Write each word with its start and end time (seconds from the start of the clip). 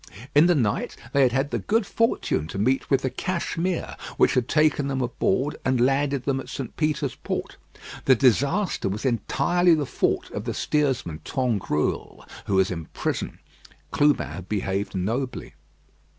In 0.33 0.47
the 0.47 0.55
night 0.55 0.95
they 1.13 1.21
had 1.21 1.31
had 1.31 1.51
the 1.51 1.59
good 1.59 1.85
fortune 1.85 2.47
to 2.47 2.57
meet 2.57 2.89
with 2.89 3.03
the 3.03 3.09
Cashmere, 3.11 3.95
which 4.17 4.33
had 4.33 4.47
taken 4.47 4.87
them 4.87 4.99
aboard 4.99 5.57
and 5.63 5.79
landed 5.79 6.23
them 6.25 6.39
at 6.39 6.49
St. 6.49 6.75
Peter's 6.75 7.13
Port. 7.13 7.57
The 8.05 8.15
disaster 8.15 8.89
was 8.89 9.05
entirely 9.05 9.75
the 9.75 9.85
fault 9.85 10.31
of 10.31 10.45
the 10.45 10.55
steersman 10.55 11.19
Tangrouille, 11.19 12.25
who 12.47 12.55
was 12.55 12.71
in 12.71 12.85
prison. 12.95 13.37
Clubin 13.91 14.27
had 14.29 14.49
behaved 14.49 14.95
nobly. 14.95 15.53